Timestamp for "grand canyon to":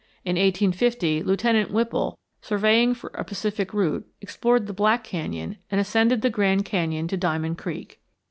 6.31-7.17